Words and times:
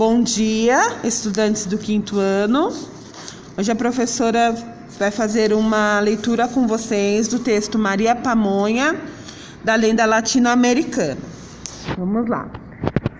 Bom 0.00 0.22
dia, 0.22 0.96
estudantes 1.04 1.66
do 1.66 1.76
quinto 1.76 2.18
ano. 2.18 2.74
Hoje 3.54 3.70
a 3.70 3.74
professora 3.76 4.56
vai 4.98 5.10
fazer 5.10 5.52
uma 5.52 6.00
leitura 6.00 6.48
com 6.48 6.66
vocês 6.66 7.28
do 7.28 7.38
texto 7.38 7.78
Maria 7.78 8.16
Pamonha, 8.16 8.98
da 9.62 9.74
lenda 9.74 10.06
latino-americana. 10.06 11.20
Vamos 11.98 12.26
lá. 12.30 12.48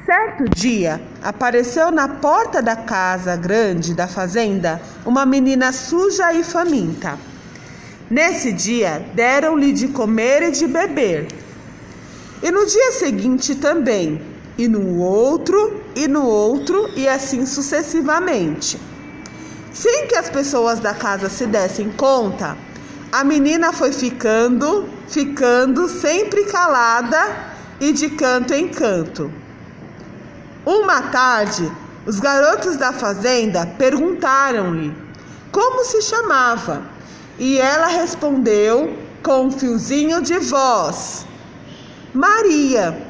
Certo 0.07 0.45
dia, 0.57 1.03
apareceu 1.23 1.91
na 1.91 2.09
porta 2.09 2.63
da 2.63 2.77
casa 2.77 3.37
grande 3.37 3.93
da 3.93 4.09
fazenda 4.09 4.81
uma 5.05 5.27
menina 5.27 5.73
suja 5.73 6.33
e 6.33 6.43
faminta. 6.43 7.19
Nesse 8.09 8.55
dia, 8.55 9.05
deram-lhe 9.13 9.75
de 9.75 9.89
comer 9.89 10.45
e 10.45 10.51
de 10.51 10.67
beber. 10.67 11.29
E 12.43 12.51
no 12.51 12.65
dia 12.65 12.93
seguinte 12.93 13.55
também, 13.57 14.30
e 14.61 14.69
no 14.69 14.99
outro, 14.99 15.81
e 15.97 16.07
no 16.07 16.23
outro, 16.23 16.91
e 16.95 17.09
assim 17.09 17.47
sucessivamente. 17.47 18.79
Sem 19.73 20.07
que 20.07 20.15
as 20.17 20.29
pessoas 20.29 20.79
da 20.79 20.93
casa 20.93 21.31
se 21.31 21.47
dessem 21.47 21.91
conta, 21.93 22.59
a 23.11 23.25
menina 23.25 23.73
foi 23.73 23.91
ficando, 23.91 24.87
ficando 25.09 25.89
sempre 25.89 26.45
calada 26.45 27.55
e 27.81 27.91
de 27.91 28.11
canto 28.11 28.53
em 28.53 28.69
canto. 28.69 29.33
Uma 30.67 31.01
tarde, 31.05 31.73
os 32.05 32.21
garotos 32.21 32.77
da 32.77 32.93
fazenda 32.93 33.65
perguntaram-lhe 33.79 34.95
como 35.51 35.87
se 35.87 36.03
chamava, 36.03 36.83
e 37.39 37.57
ela 37.57 37.87
respondeu 37.87 38.95
com 39.23 39.47
um 39.47 39.51
fiozinho 39.51 40.21
de 40.21 40.39
voz: 40.39 41.25
Maria. 42.13 43.10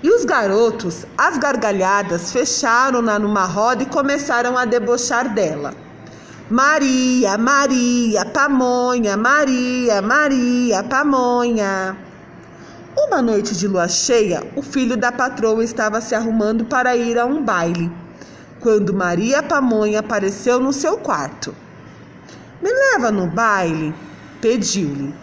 E 0.00 0.10
os 0.10 0.24
garotos, 0.24 1.04
às 1.16 1.38
gargalhadas, 1.38 2.30
fecharam-na 2.30 3.18
numa 3.18 3.44
roda 3.44 3.82
e 3.82 3.86
começaram 3.86 4.56
a 4.56 4.64
debochar 4.64 5.34
dela. 5.34 5.74
Maria, 6.48 7.36
Maria, 7.36 8.24
pamonha, 8.24 9.16
Maria, 9.16 10.00
Maria, 10.00 10.84
pamonha. 10.84 11.96
Uma 12.96 13.20
noite 13.20 13.56
de 13.56 13.66
lua 13.66 13.88
cheia, 13.88 14.42
o 14.56 14.62
filho 14.62 14.96
da 14.96 15.10
patroa 15.10 15.62
estava 15.64 16.00
se 16.00 16.14
arrumando 16.14 16.64
para 16.64 16.96
ir 16.96 17.18
a 17.18 17.24
um 17.26 17.42
baile, 17.42 17.90
quando 18.60 18.94
Maria 18.94 19.42
Pamonha 19.42 20.00
apareceu 20.00 20.58
no 20.58 20.72
seu 20.72 20.96
quarto. 20.98 21.54
Me 22.62 22.70
leva 22.70 23.10
no 23.10 23.26
baile? 23.26 23.94
pediu-lhe. 24.40 25.14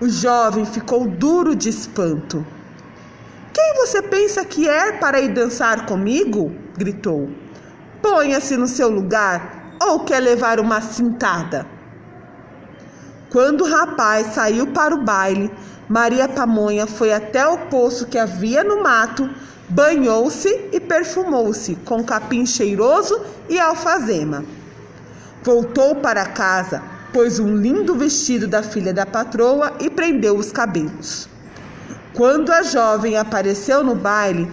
O 0.00 0.08
jovem 0.08 0.64
ficou 0.64 1.06
duro 1.06 1.54
de 1.54 1.68
espanto. 1.68 2.44
Quem 3.54 3.74
você 3.74 4.02
pensa 4.02 4.44
que 4.44 4.68
é 4.68 4.90
para 4.90 5.20
ir 5.20 5.28
dançar 5.28 5.86
comigo? 5.86 6.52
gritou. 6.76 7.30
Ponha-se 8.02 8.56
no 8.56 8.66
seu 8.66 8.88
lugar 8.88 9.76
ou 9.80 10.00
quer 10.00 10.18
levar 10.18 10.58
uma 10.58 10.80
cintada? 10.80 11.64
Quando 13.30 13.60
o 13.60 13.70
rapaz 13.70 14.34
saiu 14.34 14.66
para 14.66 14.92
o 14.92 15.04
baile, 15.04 15.52
Maria 15.88 16.28
Pamonha 16.28 16.88
foi 16.88 17.12
até 17.12 17.46
o 17.46 17.58
poço 17.68 18.06
que 18.06 18.18
havia 18.18 18.64
no 18.64 18.82
mato, 18.82 19.30
banhou-se 19.68 20.48
e 20.72 20.80
perfumou-se 20.80 21.76
com 21.84 22.02
capim 22.02 22.44
cheiroso 22.44 23.20
e 23.48 23.60
alfazema. 23.60 24.44
Voltou 25.44 25.94
para 25.94 26.26
casa, 26.26 26.82
pôs 27.12 27.38
um 27.38 27.56
lindo 27.56 27.94
vestido 27.94 28.48
da 28.48 28.64
filha 28.64 28.92
da 28.92 29.06
patroa 29.06 29.74
e 29.78 29.88
prendeu 29.88 30.36
os 30.36 30.50
cabelos. 30.50 31.28
Quando 32.14 32.52
a 32.52 32.62
jovem 32.62 33.16
apareceu 33.16 33.82
no 33.82 33.96
baile, 33.96 34.48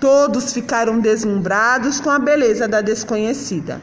todos 0.00 0.50
ficaram 0.50 0.98
deslumbrados 0.98 2.00
com 2.00 2.08
a 2.08 2.18
beleza 2.18 2.66
da 2.66 2.80
desconhecida. 2.80 3.78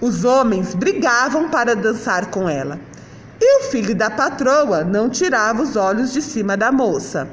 Os 0.00 0.24
homens 0.24 0.74
brigavam 0.74 1.48
para 1.48 1.76
dançar 1.76 2.26
com 2.26 2.48
ela. 2.48 2.80
E 3.40 3.60
o 3.60 3.70
filho 3.70 3.94
da 3.94 4.10
patroa 4.10 4.82
não 4.82 5.08
tirava 5.08 5.62
os 5.62 5.76
olhos 5.76 6.12
de 6.12 6.20
cima 6.20 6.56
da 6.56 6.72
moça. 6.72 7.28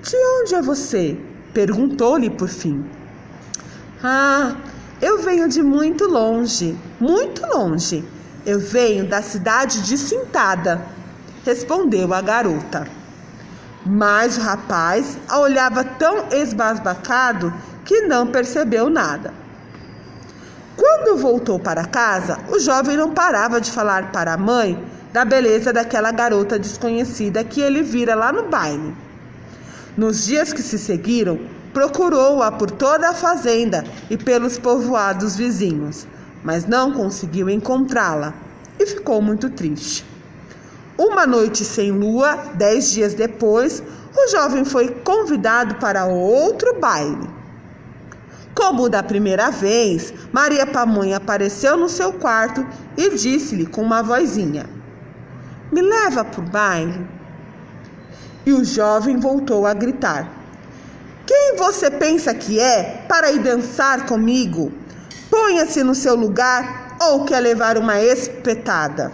De 0.00 0.16
onde 0.40 0.54
é 0.54 0.62
você? 0.62 1.18
perguntou-lhe 1.52 2.30
por 2.30 2.48
fim. 2.48 2.84
Ah, 4.02 4.54
eu 5.00 5.18
venho 5.22 5.48
de 5.48 5.60
muito 5.60 6.06
longe, 6.06 6.78
muito 7.00 7.44
longe. 7.46 8.04
Eu 8.46 8.60
venho 8.60 9.08
da 9.08 9.20
cidade 9.20 9.82
de 9.82 9.98
Cintada, 9.98 10.80
respondeu 11.44 12.14
a 12.14 12.20
garota. 12.20 13.01
Mas 13.84 14.38
o 14.38 14.40
rapaz 14.40 15.18
a 15.28 15.40
olhava 15.40 15.82
tão 15.82 16.28
esbasbacado 16.30 17.52
que 17.84 18.02
não 18.02 18.28
percebeu 18.28 18.88
nada. 18.88 19.34
Quando 20.76 21.18
voltou 21.18 21.58
para 21.58 21.84
casa, 21.84 22.38
o 22.48 22.58
jovem 22.58 22.96
não 22.96 23.12
parava 23.12 23.60
de 23.60 23.70
falar 23.70 24.12
para 24.12 24.34
a 24.34 24.38
mãe 24.38 24.82
da 25.12 25.24
beleza 25.24 25.72
daquela 25.72 26.10
garota 26.12 26.58
desconhecida 26.58 27.44
que 27.44 27.60
ele 27.60 27.82
vira 27.82 28.14
lá 28.14 28.32
no 28.32 28.48
baile. 28.48 28.94
Nos 29.96 30.24
dias 30.24 30.52
que 30.52 30.62
se 30.62 30.78
seguiram, 30.78 31.38
procurou-a 31.74 32.50
por 32.52 32.70
toda 32.70 33.10
a 33.10 33.14
fazenda 33.14 33.84
e 34.08 34.16
pelos 34.16 34.58
povoados 34.58 35.36
vizinhos, 35.36 36.06
mas 36.42 36.66
não 36.66 36.92
conseguiu 36.92 37.50
encontrá-la 37.50 38.32
e 38.78 38.86
ficou 38.86 39.20
muito 39.20 39.50
triste. 39.50 40.11
Uma 41.04 41.26
noite 41.26 41.64
sem 41.64 41.90
lua, 41.90 42.36
dez 42.54 42.92
dias 42.92 43.12
depois, 43.12 43.82
o 44.16 44.30
jovem 44.30 44.64
foi 44.64 44.88
convidado 44.88 45.74
para 45.80 46.04
outro 46.04 46.78
baile. 46.78 47.28
Como 48.54 48.88
da 48.88 49.02
primeira 49.02 49.50
vez, 49.50 50.14
Maria 50.30 50.64
Pamonha 50.64 51.16
apareceu 51.16 51.76
no 51.76 51.88
seu 51.88 52.12
quarto 52.12 52.64
e 52.96 53.16
disse-lhe 53.16 53.66
com 53.66 53.82
uma 53.82 54.00
vozinha: 54.00 54.64
Me 55.72 55.80
leva 55.82 56.24
para 56.24 56.40
o 56.40 56.48
baile. 56.48 57.04
E 58.46 58.52
o 58.52 58.64
jovem 58.64 59.18
voltou 59.18 59.66
a 59.66 59.74
gritar: 59.74 60.30
Quem 61.26 61.56
você 61.56 61.90
pensa 61.90 62.32
que 62.32 62.60
é 62.60 63.04
para 63.08 63.32
ir 63.32 63.40
dançar 63.40 64.06
comigo? 64.06 64.70
Ponha-se 65.28 65.82
no 65.82 65.96
seu 65.96 66.14
lugar 66.14 66.96
ou 67.00 67.24
quer 67.24 67.40
levar 67.40 67.76
uma 67.76 68.00
espetada? 68.00 69.10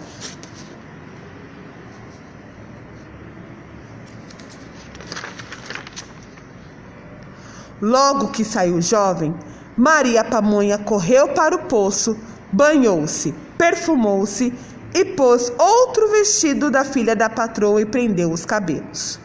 Logo 7.81 8.27
que 8.27 8.43
saiu 8.43 8.75
o 8.75 8.81
jovem, 8.81 9.33
Maria 9.77 10.23
Pamonha 10.23 10.77
correu 10.77 11.29
para 11.29 11.55
o 11.55 11.59
poço, 11.59 12.17
banhou-se, 12.51 13.33
perfumou-se 13.57 14.53
e 14.93 15.05
pôs 15.05 15.51
outro 15.57 16.09
vestido 16.11 16.69
da 16.69 16.83
filha 16.83 17.15
da 17.15 17.29
patroa 17.29 17.81
e 17.81 17.85
prendeu 17.85 18.31
os 18.31 18.45
cabelos. 18.45 19.19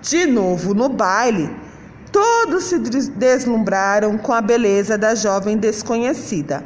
De 0.00 0.26
novo 0.26 0.72
no 0.72 0.88
baile, 0.88 1.54
todos 2.10 2.64
se 2.64 2.78
deslumbraram 2.78 4.16
com 4.16 4.32
a 4.32 4.40
beleza 4.40 4.96
da 4.96 5.14
jovem 5.14 5.58
desconhecida. 5.58 6.64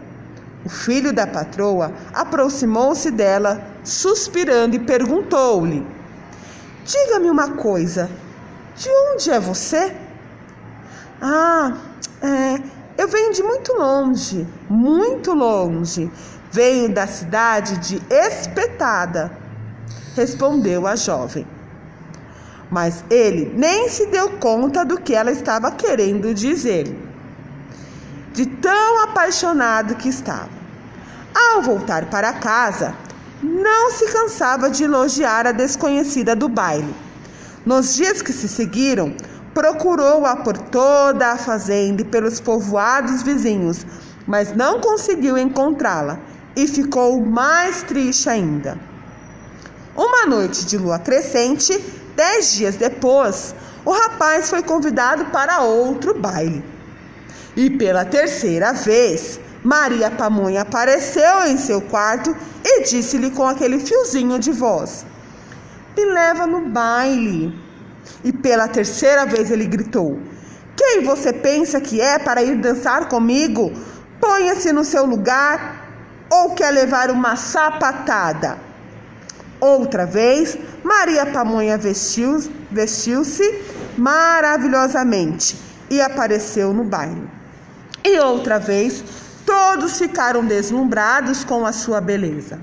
O 0.64 0.68
filho 0.68 1.12
da 1.12 1.26
patroa 1.26 1.92
aproximou-se 2.14 3.10
dela, 3.10 3.60
suspirando, 3.82 4.76
e 4.76 4.78
perguntou-lhe: 4.78 5.84
Diga-me 6.84 7.28
uma 7.30 7.48
coisa, 7.56 8.08
de 8.76 8.88
onde 8.88 9.30
é 9.30 9.40
você? 9.40 10.01
Ah, 11.24 11.74
é, 12.20 12.60
eu 12.98 13.06
venho 13.06 13.32
de 13.32 13.44
muito 13.44 13.72
longe, 13.74 14.44
muito 14.68 15.32
longe. 15.32 16.10
Venho 16.50 16.92
da 16.92 17.06
cidade 17.06 17.78
de 17.78 18.02
Espetada, 18.10 19.30
respondeu 20.16 20.84
a 20.84 20.96
jovem. 20.96 21.46
Mas 22.68 23.04
ele 23.08 23.52
nem 23.56 23.88
se 23.88 24.06
deu 24.06 24.30
conta 24.38 24.84
do 24.84 25.00
que 25.00 25.14
ela 25.14 25.30
estava 25.30 25.70
querendo 25.70 26.34
dizer, 26.34 26.92
de 28.32 28.44
tão 28.44 29.04
apaixonado 29.04 29.94
que 29.94 30.08
estava. 30.08 30.50
Ao 31.32 31.62
voltar 31.62 32.06
para 32.10 32.32
casa, 32.32 32.96
não 33.40 33.92
se 33.92 34.10
cansava 34.12 34.68
de 34.68 34.82
elogiar 34.82 35.46
a 35.46 35.52
desconhecida 35.52 36.34
do 36.34 36.48
baile. 36.48 36.92
Nos 37.64 37.94
dias 37.94 38.20
que 38.20 38.32
se 38.32 38.48
seguiram, 38.48 39.14
Procurou-a 39.54 40.36
por 40.36 40.56
toda 40.56 41.32
a 41.32 41.36
fazenda 41.36 42.02
e 42.02 42.04
pelos 42.06 42.40
povoados 42.40 43.22
vizinhos, 43.22 43.86
mas 44.26 44.54
não 44.56 44.80
conseguiu 44.80 45.36
encontrá-la 45.36 46.18
e 46.56 46.66
ficou 46.66 47.20
mais 47.20 47.82
triste 47.82 48.28
ainda. 48.28 48.78
Uma 49.94 50.26
noite 50.26 50.64
de 50.64 50.78
lua 50.78 50.98
crescente, 50.98 51.78
dez 52.16 52.52
dias 52.54 52.76
depois, 52.76 53.54
o 53.84 53.90
rapaz 53.90 54.48
foi 54.48 54.62
convidado 54.62 55.26
para 55.26 55.60
outro 55.60 56.18
baile. 56.18 56.64
E 57.54 57.68
pela 57.68 58.04
terceira 58.04 58.72
vez, 58.72 59.38
Maria 59.62 60.10
Pamonha 60.10 60.62
apareceu 60.62 61.46
em 61.46 61.58
seu 61.58 61.80
quarto 61.82 62.34
e 62.64 62.84
disse-lhe 62.84 63.30
com 63.30 63.46
aquele 63.46 63.78
fiozinho 63.78 64.38
de 64.38 64.50
voz: 64.50 65.04
Me 65.96 66.04
leva 66.06 66.46
no 66.46 66.68
baile. 66.70 67.61
E 68.24 68.32
pela 68.32 68.68
terceira 68.68 69.26
vez 69.26 69.50
ele 69.50 69.66
gritou: 69.66 70.18
Quem 70.76 71.02
você 71.02 71.32
pensa 71.32 71.80
que 71.80 72.00
é 72.00 72.18
para 72.18 72.42
ir 72.42 72.56
dançar 72.56 73.08
comigo? 73.08 73.72
Ponha-se 74.20 74.72
no 74.72 74.84
seu 74.84 75.04
lugar 75.04 75.82
ou 76.30 76.54
quer 76.54 76.70
levar 76.70 77.10
uma 77.10 77.36
sapatada? 77.36 78.58
Outra 79.60 80.06
vez, 80.06 80.58
Maria 80.82 81.26
Pamonha 81.26 81.78
vestiu-se 81.78 82.50
vestiu 82.70 83.22
maravilhosamente 83.96 85.56
e 85.88 86.00
apareceu 86.00 86.72
no 86.72 86.84
baile. 86.84 87.28
E 88.04 88.18
outra 88.18 88.58
vez, 88.58 89.04
todos 89.46 89.98
ficaram 89.98 90.44
deslumbrados 90.44 91.44
com 91.44 91.64
a 91.64 91.72
sua 91.72 92.00
beleza. 92.00 92.58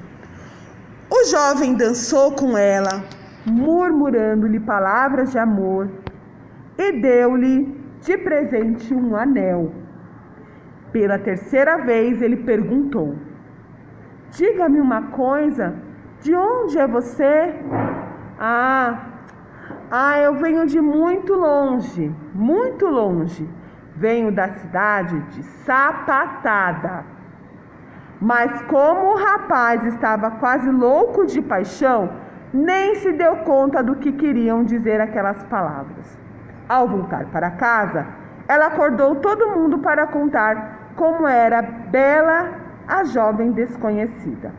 O 1.10 1.26
jovem 1.26 1.74
dançou 1.74 2.34
com 2.34 2.58
ela, 2.58 3.04
murmurando-lhe 3.50 4.60
palavras 4.60 5.32
de 5.32 5.40
amor, 5.40 5.90
e 6.78 7.02
deu-lhe 7.02 7.78
de 8.02 8.18
presente 8.18 8.94
um 8.94 9.16
anel. 9.16 9.74
Pela 10.92 11.20
terceira 11.20 11.78
vez 11.78 12.22
ele 12.22 12.38
perguntou: 12.38 13.16
Diga-me 14.32 14.80
uma 14.80 15.04
coisa, 15.08 15.76
de 16.22 16.34
onde 16.34 16.78
é 16.78 16.88
você? 16.88 17.56
Ah, 18.40 19.10
ah, 19.92 20.20
eu 20.20 20.36
venho 20.36 20.66
de 20.66 20.80
muito 20.80 21.34
longe, 21.34 22.14
muito 22.34 22.86
longe. 22.86 23.50
Venho 23.96 24.32
da 24.32 24.48
cidade 24.50 25.20
de 25.32 25.44
Sapatada. 25.44 27.04
Mas 28.22 28.62
como 28.64 29.14
o 29.14 29.18
rapaz 29.18 29.84
estava 29.86 30.32
quase 30.32 30.70
louco 30.70 31.26
de 31.26 31.42
paixão, 31.42 32.10
nem 32.54 32.96
se 32.96 33.12
deu 33.14 33.38
conta 33.38 33.84
do 33.84 33.96
que 33.96 34.12
queriam 34.12 34.64
dizer 34.64 35.00
aquelas 35.00 35.44
palavras. 35.44 36.18
Ao 36.68 36.88
voltar 36.88 37.26
para 37.28 37.52
casa, 37.52 38.06
ela 38.48 38.68
acordou 38.68 39.16
todo 39.16 39.52
mundo 39.56 39.80
para 39.80 40.08
contar 40.08 40.94
como 40.96 41.28
era 41.28 41.62
bela 41.62 42.52
a 42.88 43.04
jovem 43.04 43.52
desconhecida. 43.52 44.52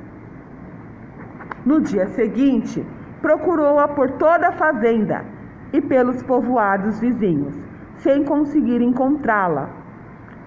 No 1.67 1.81
dia 1.81 2.07
seguinte, 2.09 2.87
procurou-a 3.21 3.89
por 3.89 4.13
toda 4.13 4.49
a 4.49 4.53
fazenda 4.53 5.25
e 5.73 5.81
pelos 5.81 6.23
povoados 6.23 7.01
vizinhos, 7.01 7.55
sem 7.97 8.25
conseguir 8.25 8.81
encontrá-la. 8.81 9.69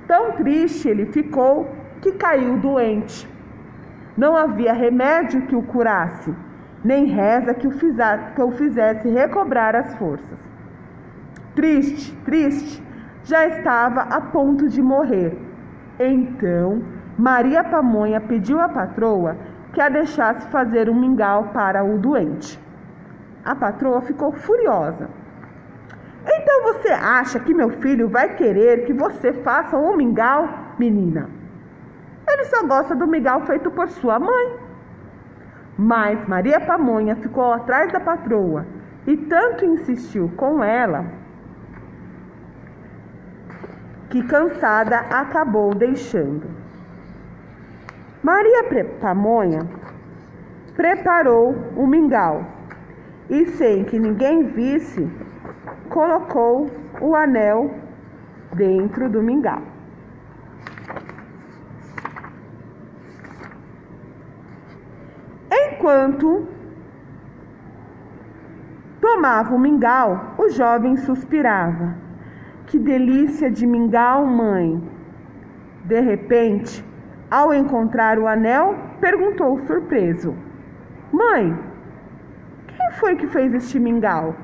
Tão 0.07 0.31
triste 0.33 0.87
ele 0.87 1.05
ficou 1.07 1.69
que 2.01 2.13
caiu 2.13 2.57
doente. 2.57 3.29
Não 4.17 4.35
havia 4.35 4.73
remédio 4.73 5.43
que 5.43 5.55
o 5.55 5.63
curasse, 5.63 6.33
nem 6.83 7.05
reza 7.05 7.53
que 7.53 7.67
o, 7.67 7.71
fizesse, 7.71 8.33
que 8.33 8.41
o 8.41 8.51
fizesse 8.51 9.07
recobrar 9.09 9.75
as 9.75 9.95
forças. 9.95 10.37
Triste, 11.55 12.15
triste, 12.25 12.83
já 13.23 13.47
estava 13.47 14.01
a 14.01 14.19
ponto 14.19 14.67
de 14.67 14.81
morrer. 14.81 15.37
Então, 15.99 16.83
Maria 17.17 17.63
Pamonha 17.63 18.19
pediu 18.19 18.59
à 18.59 18.67
patroa 18.67 19.37
que 19.71 19.81
a 19.81 19.89
deixasse 19.89 20.47
fazer 20.49 20.89
um 20.89 20.99
mingau 20.99 21.45
para 21.53 21.83
o 21.83 21.97
doente. 21.97 22.59
A 23.45 23.55
patroa 23.55 24.01
ficou 24.01 24.31
furiosa. 24.31 25.09
Então 26.25 26.63
você 26.63 26.89
acha 26.89 27.39
que 27.39 27.53
meu 27.53 27.69
filho 27.81 28.07
vai 28.07 28.35
querer 28.35 28.85
que 28.85 28.93
você 28.93 29.33
faça 29.33 29.75
um 29.77 29.97
mingau, 29.97 30.47
menina? 30.79 31.29
Ele 32.27 32.45
só 32.45 32.65
gosta 32.65 32.95
do 32.95 33.05
mingau 33.05 33.41
feito 33.41 33.69
por 33.71 33.89
sua 33.89 34.19
mãe. 34.19 34.57
Mas 35.77 36.27
Maria 36.27 36.59
Pamonha 36.59 37.15
ficou 37.15 37.51
atrás 37.51 37.91
da 37.91 37.99
patroa 37.99 38.65
e 39.07 39.17
tanto 39.17 39.65
insistiu 39.65 40.31
com 40.37 40.63
ela 40.63 41.05
que 44.09 44.21
cansada 44.27 44.99
acabou 45.09 45.73
deixando. 45.73 46.47
Maria 48.21 48.63
Pamonha 49.01 49.67
preparou 50.75 51.55
o 51.75 51.87
mingau 51.87 52.45
e, 53.29 53.47
sem 53.47 53.83
que 53.83 53.97
ninguém 53.97 54.43
visse, 54.43 55.09
colocou 55.89 56.69
o 57.01 57.15
anel 57.15 57.71
dentro 58.53 59.09
do 59.09 59.21
mingau. 59.21 59.72
Enquanto 65.73 66.47
tomava 69.01 69.55
o 69.55 69.59
mingau, 69.59 70.35
o 70.37 70.47
jovem 70.49 70.95
suspirava. 70.97 71.95
Que 72.67 72.77
delícia 72.77 73.49
de 73.49 73.65
mingau, 73.65 74.25
mãe! 74.25 74.81
De 75.83 75.99
repente, 75.99 76.85
ao 77.29 77.53
encontrar 77.53 78.19
o 78.19 78.27
anel, 78.27 78.75
perguntou 79.01 79.57
surpreso: 79.65 80.35
Mãe, 81.11 81.57
quem 82.67 82.91
foi 82.99 83.15
que 83.15 83.25
fez 83.25 83.51
este 83.55 83.79
mingau? 83.79 84.35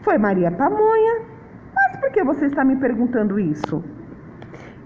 Foi 0.00 0.16
Maria 0.16 0.50
Pamonha. 0.50 1.20
Mas 1.74 1.96
por 2.00 2.10
que 2.10 2.24
você 2.24 2.46
está 2.46 2.64
me 2.64 2.76
perguntando 2.76 3.38
isso? 3.38 3.84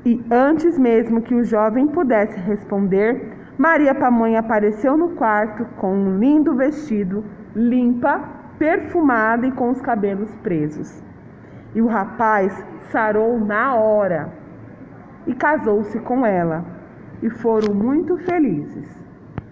E 0.05 0.25
antes 0.31 0.77
mesmo 0.77 1.23
que 1.23 1.37
o 1.37 1.45
jovem 1.45 1.87
pudesse 1.87 2.39
responder, 2.41 3.38
Maria 3.59 3.93
Pamonha 3.93 4.39
apareceu 4.39 4.97
no 4.97 5.17
quarto 5.17 5.65
com 5.79 5.93
um 5.93 6.17
lindo 6.17 6.55
vestido, 6.55 7.25
limpa, 7.57 8.21
perfumada 8.57 9.49
e 9.49 9.51
com 9.51 9.71
os 9.71 9.81
cabelos 9.81 10.33
presos. 10.37 11.03
E 11.75 11.83
o 11.83 11.89
rapaz 11.89 12.65
sarou 12.93 13.37
na 13.41 13.75
hora 13.75 14.33
e 15.27 15.35
casou-se 15.35 15.99
com 15.99 16.25
ela, 16.25 16.65
e 17.21 17.29
foram 17.29 17.75
muito 17.75 18.17
felizes. 18.19 18.98